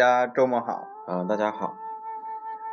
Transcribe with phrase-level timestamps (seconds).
[0.00, 0.88] 大家周末好。
[1.06, 1.76] 嗯，大家好，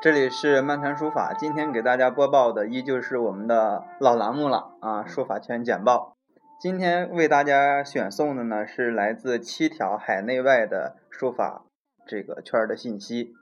[0.02, 6.16] 这里是漫谈书法，今天给大家播报的依旧是我们的老栏目了啊，书法圈简报。
[6.58, 11.66] 今天为大家选送的呢是来自七条海内外的书法
[12.06, 13.34] 这个圈的信息，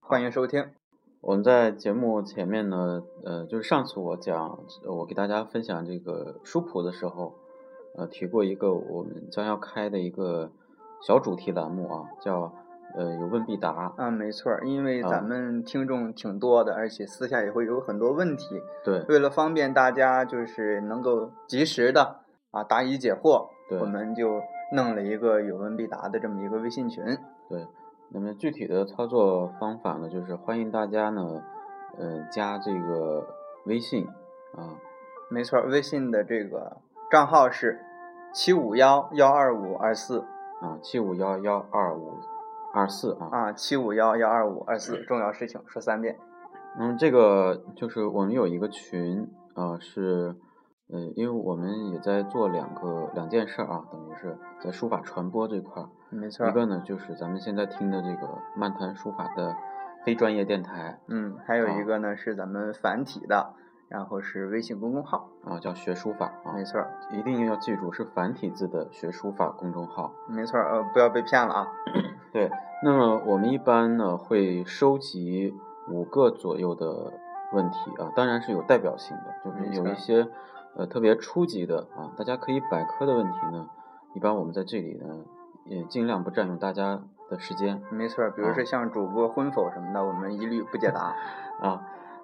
[0.00, 0.70] 欢迎收听。
[1.20, 7.34] 我们在节目前面呢，呃，就是上次我讲，我给大家分享这个书谱的时候，
[7.98, 10.50] 呃，提过一个我们将要开的一个
[11.06, 12.54] 小主题栏目啊，叫。
[12.96, 13.92] 呃，有问必答。
[13.98, 18.62] 嗯，没错，因为咱们听众挺多的，而且私下也会有很多问题。
[18.82, 19.00] 对。
[19.08, 22.20] 为了方便大家，就是能够及时的
[22.50, 23.48] 啊答疑解惑，
[23.78, 24.40] 我们就
[24.72, 27.04] 弄了一个有问必答的这么一个微信群。
[27.48, 27.66] 对。
[28.08, 31.42] 那么具体的操作方法呢，就是欢迎大家呢，
[31.98, 33.26] 呃，加这个
[33.66, 34.06] 微信
[34.54, 34.78] 啊。
[35.28, 36.76] 没错，微信的这个
[37.10, 37.80] 账号是
[38.32, 40.20] 七五幺幺二五二四
[40.60, 42.14] 啊，七五幺幺二五。
[42.76, 46.18] 二四啊啊七五幺幺二五二四，重要事情说三遍。
[46.78, 50.36] 嗯，这个就是我们有一个群啊，是
[50.92, 55.88] 呃，因为我们也在做两个两件事啊，等于是在书法传播这块儿。
[56.10, 56.46] 没错。
[56.46, 59.56] 一个呢，就是咱们现在听的这个漫谈书法的
[60.04, 61.00] 非专业电台。
[61.08, 63.54] 嗯，还有一个呢是咱们繁体的。
[63.88, 71.68] 然后是微信公众号啊，叫学书法啊，没错，一定要记住是繁体字的学书法公众号，没错，呃，不要被骗了啊。
[72.32, 72.50] 对，
[72.82, 75.54] 那么我们一般呢会收集
[75.88, 77.12] 五个左右的
[77.52, 80.28] 问题啊，当然是有代表性的，就是有一些
[80.74, 83.68] 呃特别初级的啊，大家可以百科的问题呢，
[84.14, 85.24] 一般我们在这里呢
[85.64, 87.00] 也尽量不占用大家
[87.30, 87.82] 的时间。
[87.90, 91.14] 没错，比如说像主播婚否什么的，我们一律不解答
[91.60, 91.82] 啊。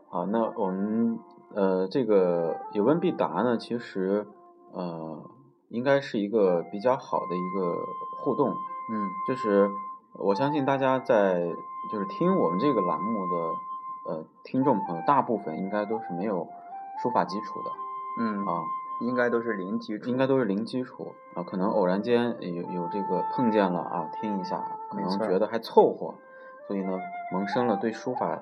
[0.08, 1.18] 好，那我们。
[1.54, 4.26] 呃，这个有问必答呢，其实
[4.72, 5.22] 呃，
[5.68, 7.76] 应该是一个比较好的一个
[8.24, 9.68] 互动，嗯，就是
[10.18, 11.40] 我相信大家在
[11.90, 16.46] 就是听我们这个栏目的呃听众朋友，大部分应该都是没有
[17.02, 17.70] 书法基础的，
[18.20, 18.62] 嗯啊，
[19.00, 26.14] 应该都是零基础，应该都是零基础啊，可能偶然间有有这个碰见了啊，听一下，可能觉得还凑合，
[26.68, 27.00] 所以呢，
[27.32, 28.38] 萌生了对书法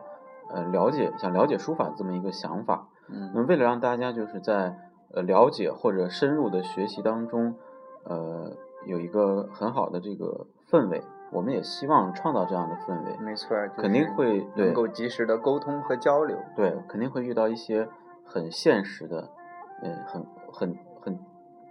[0.50, 2.88] 呃了解想了解书法这么一个想法。
[3.08, 4.76] 嗯，那为了让大家就是在
[5.12, 7.54] 呃了解或者深入的学习当中，
[8.04, 8.52] 呃
[8.86, 11.02] 有一个很好的这个氛围，
[11.32, 13.16] 我们也希望创造这样的氛围。
[13.18, 16.38] 没错，肯定会能够及时的沟通和交流。
[16.56, 17.88] 对，肯定会遇到一些
[18.24, 19.30] 很现实的，
[19.82, 21.18] 嗯，很很很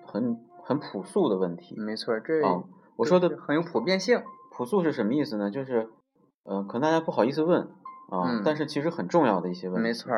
[0.05, 1.75] 很很朴素的问题。
[1.77, 2.63] 没错，这啊，
[2.97, 4.23] 我说的很有普遍性。
[4.51, 5.49] 朴素是什么意思呢？
[5.51, 5.89] 就是，
[6.43, 7.61] 呃，可能大家不好意思问
[8.09, 9.83] 啊，但是其实很重要的一些问题。
[9.83, 10.13] 没错。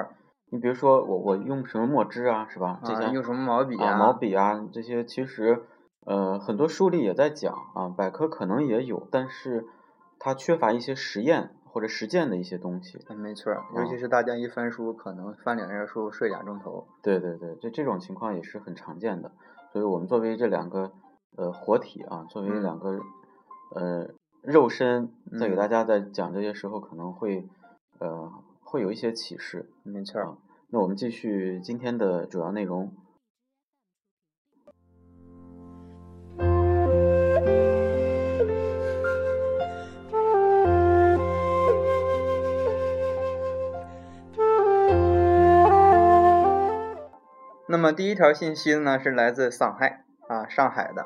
[0.53, 2.79] 你比如说我我用什么墨汁啊，是吧？
[2.83, 3.97] 这些用什么毛笔啊？
[3.97, 5.63] 毛笔啊，这些其实
[6.05, 9.67] 呃很多书里也在讲啊，百科可能也有，但是
[10.19, 12.99] 它缺乏一些实验或者实践的一些东西。
[13.15, 16.87] 没错，尤其是大家一翻书，可能翻两页书睡俩钟头。
[17.01, 19.31] 对对对，就这种情况也是很常见的。
[19.71, 20.91] 所以我们作为这两个
[21.37, 22.99] 呃活体啊，作为两个
[23.75, 24.09] 呃
[24.41, 27.47] 肉身，在给大家在讲这些时候，可能会
[27.99, 28.31] 呃。
[28.63, 30.37] 会有一些启示，没错。
[30.69, 32.93] 那我们继续今天的主要内容。
[47.71, 51.05] 那么第一条信息呢，是来自上海啊，上海的。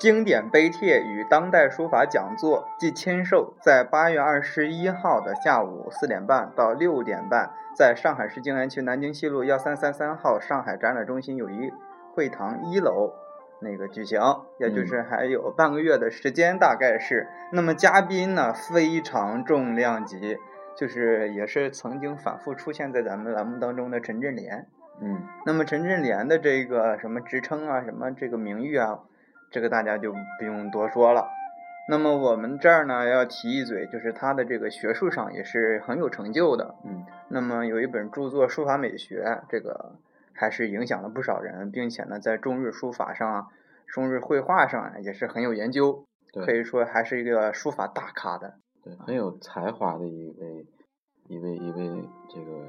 [0.00, 11.72] 经典碑帖与当代书法讲座暨签售，在八月二十一号的下午四点半到六点半，在上海市静安区南京西路幺三三三号上海展览中心友谊
[12.12, 13.12] 会堂一楼
[13.60, 14.20] 那个举行，
[14.58, 17.28] 也就是还有半个月的时间，大概是。
[17.52, 20.38] 那么嘉宾呢，非常重量级，
[20.76, 24.66] 就是也是曾经反复出现在咱们栏目当中的陈振莲。
[25.00, 29.00] 嗯，那么陈振莲的这个什么职称啊，什么这个名誉啊？
[29.50, 31.28] 这个大家就不用多说了。
[31.88, 36.74] 那么我们这儿呢要提一嘴，就是他的这个学术上也是很有成就的。
[36.84, 39.96] 嗯，那么有一本著作《书法美学》，这个
[40.32, 43.48] 还是影响了不少人，并且呢，在中日书法上、
[43.86, 46.06] 中日绘画上也是很有研究，
[46.46, 48.54] 可以说还是一个书法大咖的。
[48.82, 50.66] 对，很有才华的一位
[51.28, 52.64] 一位一位这个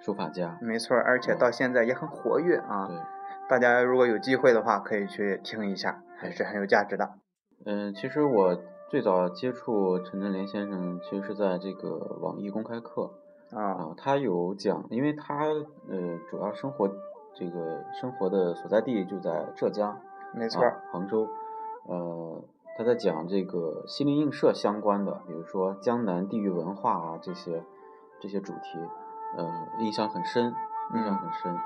[0.00, 0.58] 书法家。
[0.60, 2.86] 没错，而且到现在也很活跃啊。
[2.88, 2.96] 对。
[3.48, 7.10] 大家如果有机会的话，可以去听一下，还是很有价值的。
[7.66, 8.56] 嗯，其实我
[8.88, 13.10] 最早接触陈振林先生，其实是在这个网易公开课
[13.52, 15.46] 啊，他有讲，因为他
[15.88, 16.88] 呃主要生活
[17.34, 20.00] 这个生活的所在地就在浙江，
[20.32, 20.62] 没错，
[20.92, 21.28] 杭州，
[21.88, 22.44] 呃，
[22.78, 27.64] 他在讲这个心灵映射相关的，比如说江南地域文化啊这些
[28.20, 28.78] 这些主题，
[29.36, 30.54] 呃，印象很深，
[30.94, 31.56] 印象很深。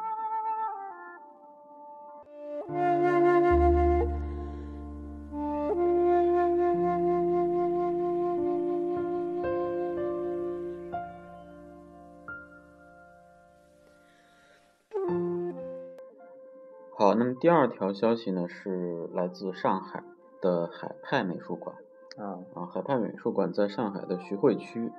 [16.96, 20.02] 好，那么第二条消息呢是来自上海
[20.40, 21.76] 的海派美术馆。
[22.16, 24.92] 啊啊，海派美术馆在上海的徐汇区，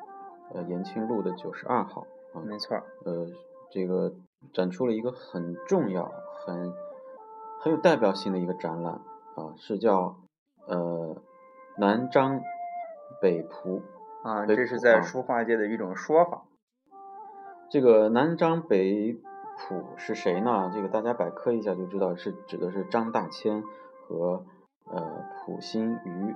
[0.53, 2.05] 呃，延庆路的九十二号。
[2.35, 2.77] 啊，没错。
[3.05, 3.27] 呃，
[3.71, 4.13] 这个
[4.53, 6.11] 展出了一个很重要、
[6.45, 6.73] 很
[7.61, 8.93] 很有代表性的一个展览
[9.35, 10.17] 啊，是叫
[10.67, 11.15] 呃
[11.77, 12.41] 南张
[13.21, 13.81] 北蒲。
[14.23, 16.45] 啊，这是在书画界的一种说法。
[17.69, 19.13] 这个南张北
[19.57, 20.71] 蒲是谁呢？
[20.73, 23.63] 这个大家百科一下就知道，是指的是张大千
[24.07, 24.43] 和
[24.85, 26.35] 呃普心瑜。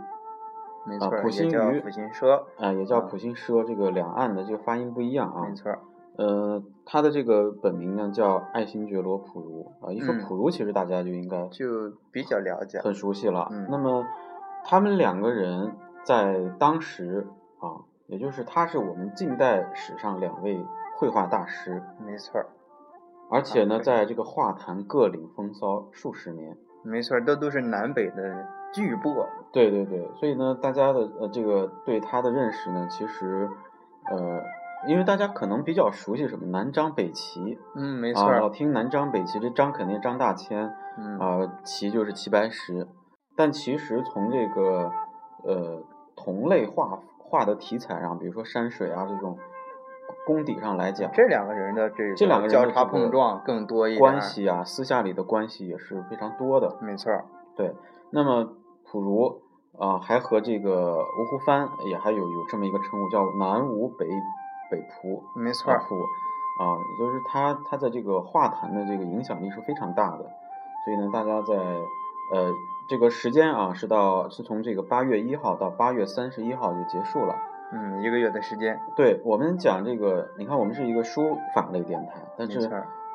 [0.86, 3.63] 没错，普心瑜，普心奢，啊，也叫普心奢。
[3.63, 5.48] 这个两岸的这个发音不一样啊。
[5.48, 5.75] 没错。
[6.19, 9.94] 呃，他的这个本名呢叫爱新觉罗·普如啊。
[9.94, 13.48] 一说普如，其实大家就应该就比较了解，很熟悉了。
[13.51, 13.68] 嗯。
[13.71, 14.06] 那么
[14.66, 15.71] 他们两个人
[16.04, 17.25] 在当时
[17.60, 20.60] 啊，也就是他是我们近代史上两位
[20.98, 21.81] 绘画大师。
[22.06, 22.44] 没错。
[23.31, 26.57] 而且呢，在这个画坛各领风骚数十年。
[26.83, 29.25] 没错，这都是南北的巨擘。
[29.54, 33.50] 对对对，所以呢，大家的呃这个对他的认识呢，其实
[34.10, 34.42] 呃，
[34.88, 37.58] 因为大家可能比较熟悉什么南张北齐。
[37.76, 38.24] 嗯，没错。
[38.24, 40.74] 啊，老听南张北齐，这张肯定张大千。
[40.98, 41.20] 嗯。
[41.20, 42.88] 啊，齐就是齐白石。
[43.36, 44.92] 但其实从这个
[45.44, 45.84] 呃
[46.16, 49.38] 同类画画的题材上，比如说山水啊这种。
[50.26, 56.78] 功底上来讲，这两个人的这这两个人交叉碰撞更多一点，关系啊，私下里的关系也是非常多的。
[56.81, 57.12] 没错，
[57.56, 57.74] 对。
[58.12, 58.48] 那么
[58.86, 59.42] 普如
[59.80, 64.06] 啊，还和这个吴湖帆也还有有这么一个称呼，叫南吴北
[64.69, 65.24] 北蒲。
[65.33, 65.95] 没错，蒲
[66.60, 70.25] 啊，也就是他他在这个画坛的这个影响力是非常大的。
[70.86, 72.51] 所以呢，大家在呃
[72.88, 77.36] 这个时间啊，是到是从这个八月一号到八月三十一号就结束了。
[77.71, 78.80] 嗯，一个月的时间。
[78.95, 82.68] 对我们讲这个，你看我们是一个书法类电台，但是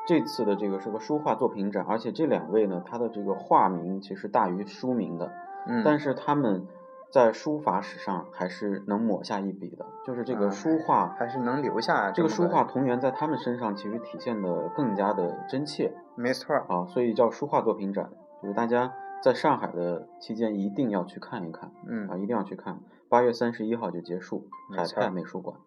[0.07, 5.31] 这次的这个是个书画作品展，而且这两位呢，他的这个画名其实大于书名的。
[5.65, 5.81] 嗯。
[5.83, 6.67] 但是他们
[7.11, 15.93] 在书法史上还是能抹下一笔的，就是这个书画还是能留下这个书画同源，在他们身上其实体现的更加的真切。
[16.15, 16.55] 没错。
[16.55, 18.09] 啊，所以叫书画作品展，
[18.41, 18.93] 就是大家
[19.23, 21.71] 在上海的期间一定要去看一看。
[21.87, 22.07] 嗯。
[22.09, 22.79] 啊，一定要去看。
[23.07, 25.57] 八月三十一号就结束，海派美术馆。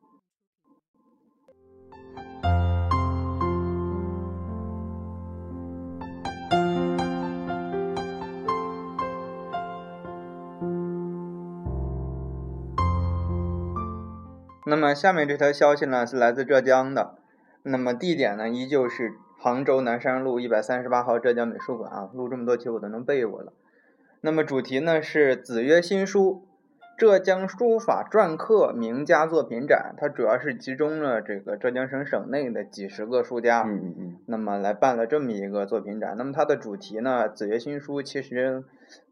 [14.79, 17.17] 么下面这条消息呢是来自浙江的，
[17.64, 23.52] 那么地点呢依旧是杭州南山路一百三十八号浙江美术馆啊，录这么多期我都能背过了。
[24.21, 26.45] 那么主题呢是子曰新书。
[26.97, 36.17] 浙江书法篆刻名家作品展，它主要是集中了这个浙江省省内的几十个书家，嗯嗯嗯，那么来办了这么一个作品展。
[36.19, 38.64] 那么它的主题呢，子曰新书，其实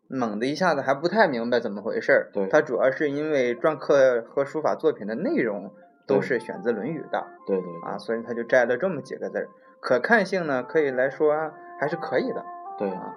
[0.08, 2.30] 猛的一下子还不太明白怎么回事儿。
[2.32, 5.72] 对，它主要是因为篆刻和书法作品的内容
[6.06, 9.48] 都是选自《论语》的，对对啊，所以他就摘了这么几个字儿。
[9.80, 11.34] 可看性呢，可以来说
[11.78, 12.44] 还是可以的。
[12.78, 13.16] 对啊，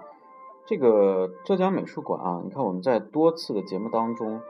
[0.65, 4.41] 这个浙江美术馆啊，你看我们在多次的节目当中。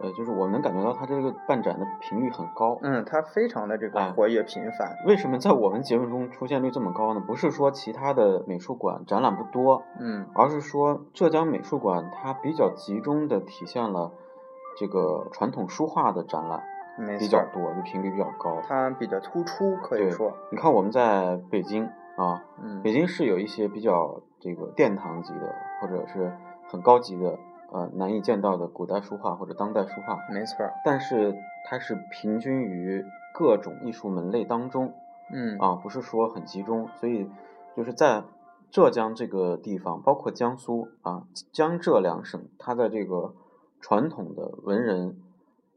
[0.00, 4.96] 呃，就是我能感觉到它这个办展的频率很高，嗯，它非常的这个活跃频繁。
[5.06, 7.20] 为什么在我们节目中出现率这么高呢？
[7.26, 14.12] 不是说其他的美术馆展览不多，嗯，而是说浙江美术馆它比较集中的体现了
[14.78, 16.62] 这个传统书画的展览，
[17.18, 18.62] 比较多，就频率比较高。
[18.68, 20.32] 它比较突出，可以说。
[20.52, 21.86] 你看我们在北京
[22.16, 26.32] 啊，嗯，北京市有一些比较这个殿堂级的，或者是
[26.68, 27.36] 很高级的。
[27.70, 30.70] 呃，难以见到的古代书画或者当代书画，没错。
[30.84, 31.34] 但是
[31.66, 34.94] 它是平均于各种艺术门类当中，
[35.30, 36.88] 嗯啊，不是说很集中。
[36.98, 37.28] 所以
[37.76, 38.24] 就是在
[38.70, 43.34] 浙江这个地方，包括江苏啊，江浙两省，它在这个
[43.80, 45.20] 传统的文人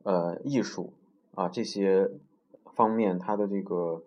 [0.03, 0.93] 呃艺术
[1.35, 2.09] 啊这些
[2.73, 4.03] 方面，它的这个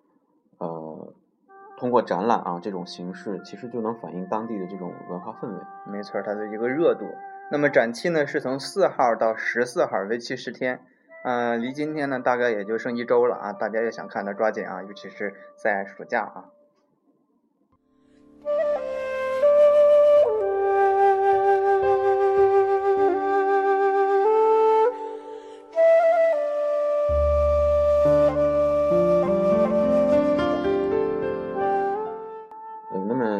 [0.58, 1.12] 呃
[1.76, 5.60] 通过展览啊这种形式，其实就能反映当地的这种文化氛围。
[5.86, 7.06] 没错，它的一个热度。
[7.50, 10.80] 那么展期呢是从四号到十四号，为期十天。
[11.24, 13.52] 嗯，离今天呢大概也就剩一周了啊！
[13.52, 16.44] 大家要想看的抓紧啊，尤其是在暑假啊。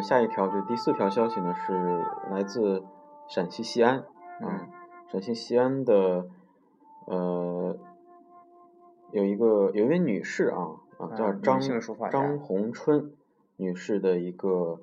[0.05, 2.85] 下一条就第四条消息呢，是来自
[3.27, 4.05] 陕西西安
[4.41, 4.69] 啊，
[5.11, 6.27] 陕西西安的
[7.07, 7.75] 呃
[9.13, 11.59] 有一个有一位女士啊啊叫张
[12.11, 13.13] 张红春
[13.57, 14.81] 女士的一个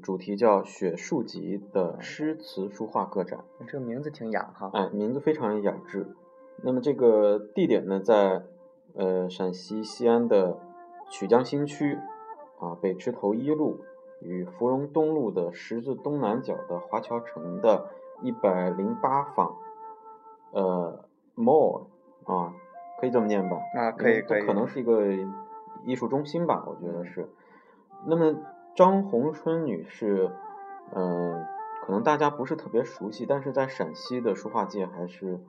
[0.00, 6.14] 主题叫“雪树集”的诗词书画个展，这个名字挺雅哈，哎，名字非常雅致。
[6.62, 8.44] 那么这个地点呢，在
[8.94, 10.56] 呃陕西西安的
[11.10, 11.98] 曲江新区
[12.60, 13.80] 啊北池头一路
[14.24, 17.90] 与芙蓉东路的十字东南角的华侨城的
[18.22, 19.56] 一百零八坊
[20.52, 21.04] 呃
[21.36, 21.86] mall
[22.24, 22.54] 啊，
[23.00, 23.58] 可以这么念吧？
[23.74, 24.46] 啊，可以可以。
[24.46, 25.06] 可能是一个
[25.84, 27.28] 艺术中心吧，我觉得是。
[28.06, 28.34] 那么
[28.74, 30.30] 张红春女士，
[30.94, 31.44] 嗯，
[31.84, 35.40] 可能大家不是特别熟悉，但是在陕西的书画界还是。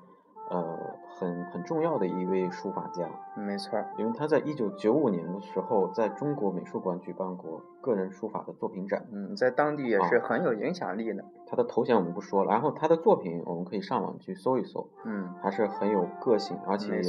[0.49, 0.77] 呃，
[1.17, 11.23] 很很重要的一位书法家，没错，因为他在一九九五年的时候，在中国美术馆举办过个人书法的作品展，嗯，在当地也是很有影响力的。
[11.47, 17.01] 他的头衔我们不说了，然后他的作品我们可以上网去搜一搜，嗯，还是很有个性，而且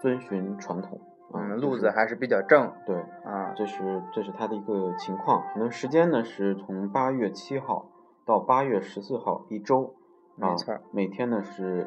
[0.00, 0.98] 遵循传统，
[1.34, 5.44] 嗯，路子还是比较正，对，啊，这是这是他的一个情况。
[5.56, 7.86] 那时间呢是从八月七号
[8.24, 9.94] 到八月十四号一周，
[10.36, 11.86] 没错，每天呢是。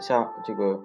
[0.00, 0.80] 下这个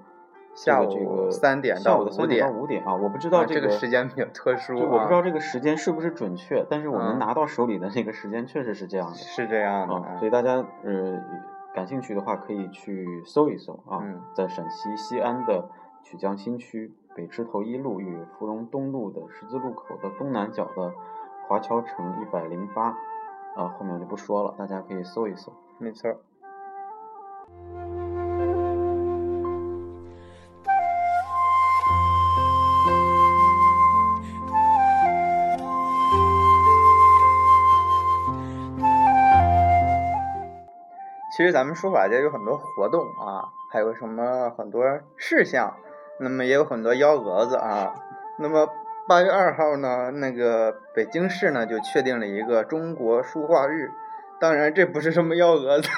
[0.53, 11.21] 下午这个三点到五点到五点啊，我不知道这个时间比较特殊，就我不知道这个时间是不是准确，但是我们拿到手里的那个时间确实是这样的，是这样的啊，所以大家呃
[11.73, 14.01] 感兴趣的话可以去搜一搜啊，
[14.33, 15.67] 在陕西西安的
[16.03, 20.93] 曲江新区北池头一路与芙蓉东路的十字路口的东南角的
[21.47, 22.97] 华侨城一百零八
[23.55, 26.15] 啊，后面我就不说了，大家可以搜一搜，没错。
[41.35, 44.85] 其实咱们书法界有很多活动啊，还有什么很多
[45.17, 45.75] 事项，
[46.17, 47.93] 那么也有很多幺蛾子啊。
[48.39, 48.69] 那么
[49.05, 53.91] 八月二号呢，那个北京市呢就确定了一个中国书画日。
[54.39, 55.89] 当然，这不是什么幺蛾子。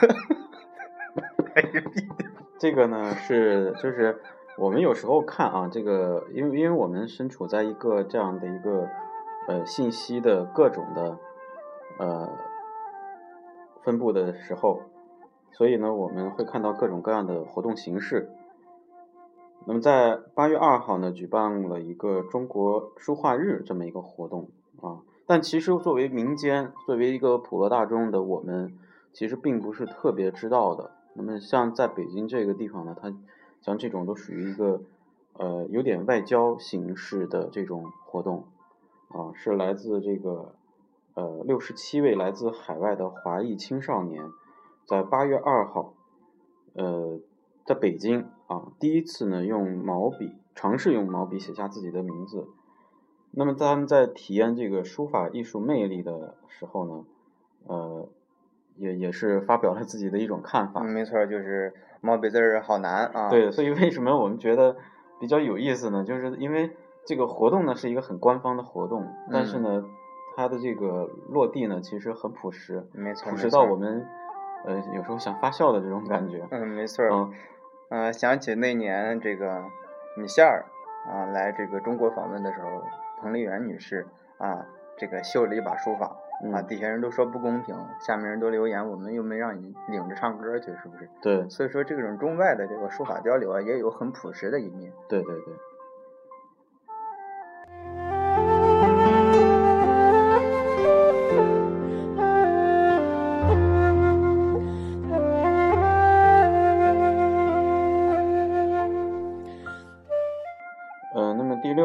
[2.58, 4.20] 这个呢是就是
[4.58, 8.90] 我们有时候看啊，这个因为因为我们身处在一个这样的一个
[9.48, 11.20] 呃信息的各种的
[12.00, 12.28] 呃
[13.84, 14.82] 分布的时候。
[15.52, 18.30] 所以呢，我们会看到各种各样的活动形式。
[19.66, 24.50] 那么在八月二号呢，举办了一个中国书画日这么一个活动
[24.82, 25.02] 啊。
[25.26, 28.78] 但其实作为民间，作为一个普罗大众的我们，
[29.12, 30.92] 其实并不是特别知道的。
[31.16, 33.14] 那么像在北京这个地方呢，它
[33.60, 34.84] 像这种都属于一个
[35.34, 38.46] 呃有点外交形式的这种活动
[39.10, 40.54] 啊，是来自这个
[41.16, 44.24] 呃六十七位来自海外的华裔青少年。
[44.88, 45.94] 在八月二号，
[46.74, 47.20] 呃，
[47.66, 52.48] 在北京啊，第一次呢用毛笔尝试用毛笔写下自己的名字。
[53.32, 57.04] 那么他们在体验这个书法艺术魅力的时候呢，
[57.66, 58.08] 呃，
[58.78, 60.82] 也也是发表了自己的一种看法。
[60.82, 63.30] 没错，就是毛笔字儿好难啊。
[63.30, 64.78] 对，所以为什么我们觉得
[65.20, 66.06] 比较有意思呢？
[66.06, 66.72] 就是因为
[67.06, 69.84] 这个活动呢是一个很官方的活动，但是呢，
[70.38, 74.08] 它的这个落地呢其实很朴实，没错，朴实到我们。
[74.66, 76.46] 呃，有时候想发笑的这种感觉。
[76.52, 77.06] 嗯，没错。
[77.06, 77.34] 嗯，
[77.90, 79.64] 呃，想起那年这个
[80.16, 80.66] 米歇尔
[81.10, 82.84] 啊来这个中国访问的时候，
[83.22, 84.06] 彭丽媛女士
[84.38, 84.66] 啊
[84.98, 86.18] 这个秀了一把书法
[86.54, 91.10] 啊，底下人都说不公平，下面人都留言，我们又没让你领着唱歌去，是不是？
[91.22, 91.50] 对。
[91.50, 94.92] 所以说，这种中外的这个书法交流啊，也有很朴实的一面。
[95.08, 95.54] 对对对。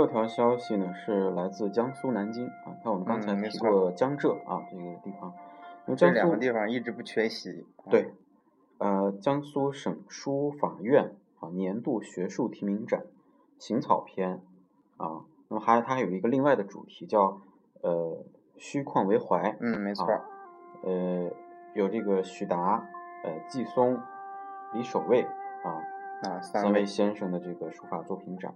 [0.03, 5.33] 六条消息呢是来自江苏南京啊，看我们刚才提过江浙啊这个地方，
[5.97, 7.65] 这两个地方一直不缺席。
[7.89, 8.13] 对，
[8.79, 13.05] 呃，江苏省书法院啊年度学术提名展
[13.61, 14.43] 行草篇
[14.97, 17.41] 啊，那么还它还有一个另外的主题叫
[17.83, 18.25] 呃
[18.57, 19.57] 虚旷为怀。
[19.61, 20.09] 嗯，没错。
[20.83, 21.31] 呃，
[21.75, 22.89] 有这个许达、
[23.23, 24.01] 呃季松、
[24.73, 25.79] 李守卫啊
[26.25, 28.53] 啊三位先生的这个书法作品展。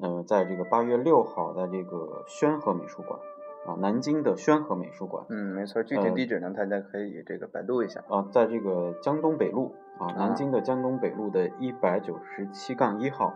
[0.00, 3.18] 嗯，在这个八月六号，在这个宣和美术馆，
[3.66, 5.24] 啊，南京的宣和美术馆。
[5.28, 8.04] 嗯，没错，具体地址呢，大家可以这个百度一下。
[8.08, 13.34] 啊，在这个江东北路，啊，南京的江东北路的一百九十七杠一号，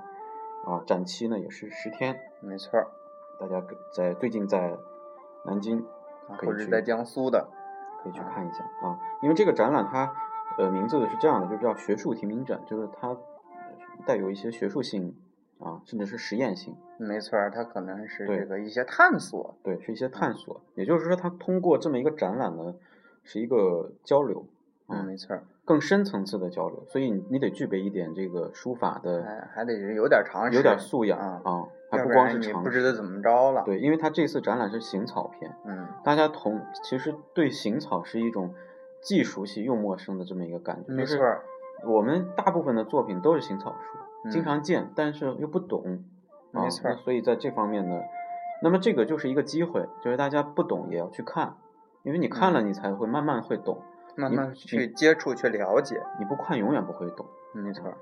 [0.65, 2.21] 啊，展期呢也是十天。
[2.41, 2.81] 没错，
[3.41, 4.77] 大家在最近在
[5.45, 5.85] 南京
[6.29, 7.49] 或者在江苏的，
[8.03, 9.01] 可以去看一下啊。
[9.21, 10.15] 因为这个展览它
[10.59, 13.17] 呃名字是这样的，就叫学术提名展，就是它
[14.07, 15.17] 带有一些学术性
[15.63, 16.77] 啊，甚至是实验性。
[16.99, 20.61] 没错，它可能是这个一些探索，对，是一些探索。
[20.75, 22.75] 也就是说，它通过这么一个展览呢，
[23.25, 24.47] 是一个交流。
[24.89, 33.63] 嗯，没错，更深层次的交流，所以你得具备一点这个书法的，哎，还得有点常识，有点素养啊，还不光是常识，不知道怎么着了。
[33.65, 38.53] 对，因为他这次展览是行草篇，嗯，大家同其实对行草是一种
[39.01, 41.17] 既熟悉又陌生的这么一个感觉，没错，
[41.85, 46.05] 我们大部分的作品都是行草书，经常见，但是又不懂，
[46.51, 48.01] 没错，所以在这方面呢，
[48.63, 51.57] 那么这个就是一个机会，就是大家不懂也要去看，
[52.03, 53.83] 因为你看了你才会慢慢会懂。
[54.15, 57.25] 慢慢去接触、去了解，你不看永远不会懂。
[57.55, 57.95] 没错。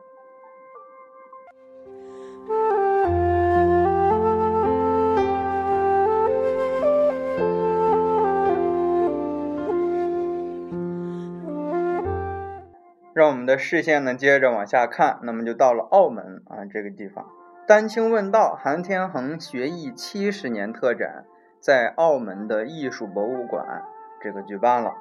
[13.41, 17.27] 们的视线呢接着往下看，那么就到了澳门啊这个地方，
[17.67, 21.25] 丹青问道韩天恒学艺七十年特展
[21.59, 23.83] 在澳门的艺术博物馆
[24.23, 24.93] 这个举办了。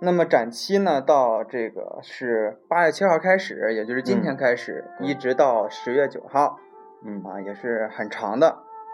[0.00, 6.58] 那么展期呢，到这个是八月七号开始，也就是今天开始，一直到十月九号，
[7.02, 8.48] 嗯啊，也是很长的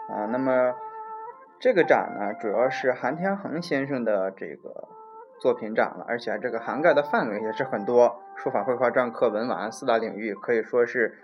[0.09, 0.25] 啊。
[0.31, 0.73] 那么
[1.59, 4.87] 这个展呢，主要是韩天恒先生的这个
[5.43, 11.17] 作品展了，而且这个涵盖的范围也是很多，书法、绘画、篆刻、文玩四大领域，可以说是，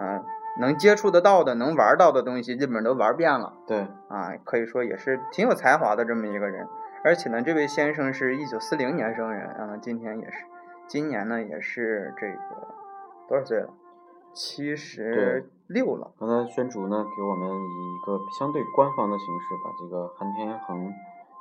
[0.00, 0.24] 嗯，
[0.58, 3.52] 能接触得到的、能玩到的东西，基本都玩遍了。
[3.66, 6.66] 对，啊，可以说也是挺有才华的这么一个人。
[7.04, 10.46] 而且呢，这位先生是一九四零年生人，啊，今天也是，
[10.86, 12.38] 今年呢也是这个
[13.28, 13.68] 多少岁了？
[14.32, 16.12] 七十六了。
[16.18, 20.90] 刚才宣主呢给我们以一个相对官方的形式，把这个韩天恒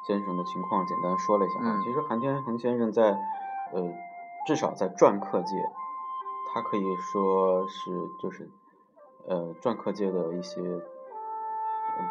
[0.08, 1.80] 先生的情况简单说了一下啊。
[1.84, 3.04] 其实韩天恒先生在
[3.74, 3.94] 呃，
[4.46, 5.56] 至少在篆刻界，
[6.54, 7.92] 他可以说是
[8.22, 8.50] 就是
[9.28, 10.62] 呃篆刻界的一些，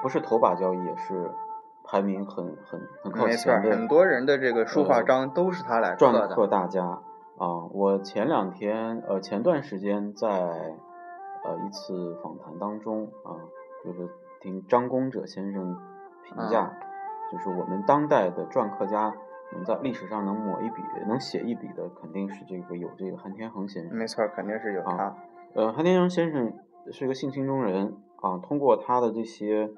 [0.02, 1.30] 不是头把交椅，也是。
[1.86, 6.82] 排名很很很靠前的，很多人的这个书画章都是他来篆刻大家
[7.36, 7.66] 啊！
[7.72, 13.36] 我前两天呃前段时间在呃一次访谈当中啊，
[13.84, 14.08] 就是
[14.40, 15.76] 听张公者先生
[16.22, 16.74] 评价，
[17.32, 19.14] 就是我们当代的篆刻家
[19.52, 23.96] 能在历史上能抹一笔、能写一笔的，肯定是这个有这个韩天恒先生。
[23.96, 25.16] 没错，肯定是有他。
[25.54, 26.52] 呃，韩天恒先生
[26.90, 29.70] 是个性情中人啊，通过他的这些。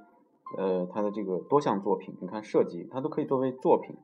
[0.56, 3.96] 呃，他的这个多项作品，你看设计，他都可以作为作品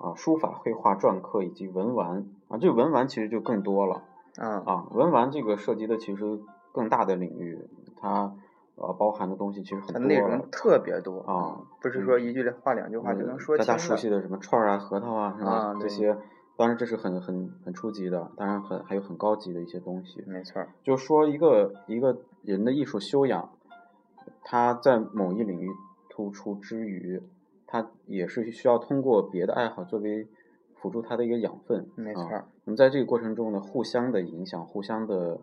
[0.00, 4.04] 啊，书法、绘画、篆刻以及文玩啊，这个文玩其实就更多了。
[4.40, 6.38] 嗯啊，文玩这个涉及的其实
[6.70, 7.58] 更大的领域，
[8.00, 8.32] 它
[8.76, 10.00] 呃包含的东西其实很多。
[10.00, 15.76] 内容特别多啊，不是说一句话两句话就能说清大家熟悉的什么串儿啊、核桃啊，是吧？
[15.80, 16.16] 这些，
[16.56, 20.22] 当然这是很很很初级的，当然很还有很高级的一些东西。
[20.26, 20.64] 没错。
[20.82, 23.50] 就说一个一个人的艺术修养。
[24.46, 25.70] 他在某一领域
[26.10, 27.22] 突出之余，
[27.66, 30.28] 他也是需要通过别的爱好作为
[30.74, 31.86] 辅助他的一个养分。
[31.94, 32.28] 没错。
[32.64, 35.40] 那么在这个过程中呢，互相的影响，互相的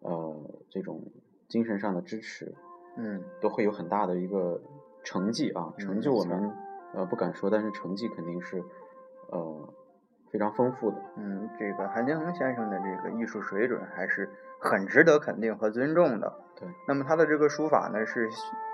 [0.00, 0.36] 呃
[0.68, 1.00] 这种
[1.48, 2.54] 精神上的支持，
[2.96, 4.60] 嗯，都会有很大的一个
[5.04, 5.72] 成绩啊。
[5.78, 6.52] 成就我们
[6.94, 8.62] 呃不敢说，但是成绩肯定是
[9.30, 9.68] 呃
[10.30, 10.96] 非常丰富的。
[11.16, 14.28] 嗯，这个韩天恒先生的这个艺术水准还是
[14.60, 16.32] 很值得肯定和尊重的。
[16.58, 18.28] 对，那么他的这个书法呢，是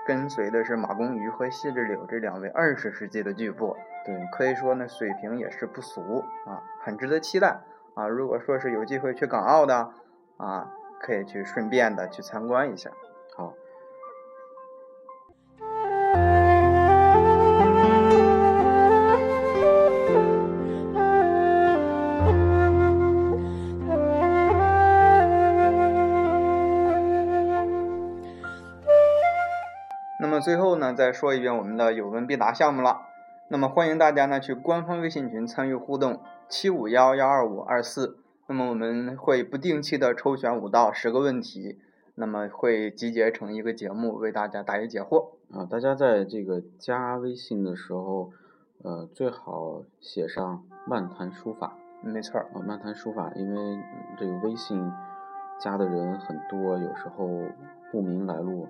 [0.07, 3.75] 跟随的是马公余和谢志柳这两位二十世纪的巨擘。
[4.05, 7.61] 对，可以说呢，水平也是不俗啊，很值得期待
[7.93, 8.07] 啊。
[8.07, 9.91] 如果说是有机会去港澳的
[10.37, 10.71] 啊，
[11.05, 12.89] 可以去顺便的去参观一下。
[13.35, 13.53] 好。
[30.21, 33.01] 那么最后呢，再说一遍我们的有问必答项目了。
[33.49, 38.22] 那么欢迎大家呢去官方微信群参与互动，七五幺幺二五二四。
[38.45, 41.79] 那么我们会不定期的抽选五到十个问题，
[42.15, 45.29] 那么会集结成一个节目为大家答疑解惑。
[45.49, 48.31] 啊，大家在这个加微信的时候，
[48.83, 51.77] 呃，最好写上漫谈书法。
[52.01, 53.79] 没错儿，啊，漫谈书法，因为
[54.17, 54.91] 这个微信
[55.59, 57.29] 加的人很多，有时候
[57.91, 58.67] 不明来路。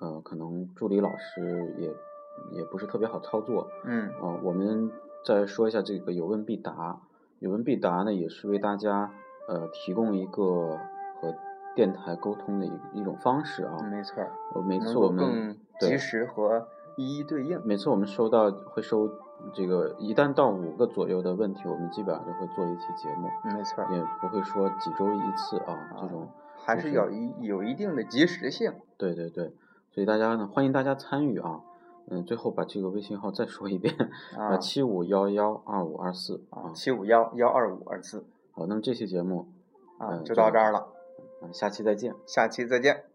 [0.00, 3.68] 呃，可能助理老师也也不是特别好操作。
[3.84, 4.08] 嗯。
[4.20, 4.90] 啊，我们
[5.24, 7.00] 再说一下这个有问必答。
[7.44, 9.10] 有问必答呢，也是为大家
[9.46, 10.78] 呃提供一个
[11.20, 11.34] 和
[11.74, 13.76] 电台沟通的一一种方式啊。
[13.82, 14.24] 没错。
[14.66, 17.60] 每次我们及时和一一对应。
[17.62, 19.10] 每次我们收到会收
[19.52, 23.28] 这个，一旦到五个左右的问题，我们基本上就会做一期节目。
[23.54, 26.26] 没错，也不会说几周一次啊，这种
[26.64, 28.72] 还是有一有一定的及时性。
[28.96, 29.52] 对对对，
[29.90, 31.60] 所以大家呢，欢迎大家参与啊。
[32.08, 33.94] 嗯，最后把这个微信号再说一遍
[34.36, 38.24] 啊，七五幺幺二五二四啊，七五幺幺二五二四。
[38.52, 39.48] 好，那么这期节目
[39.98, 40.88] 啊就到这儿了，
[41.42, 43.13] 嗯下期再见，下期再见。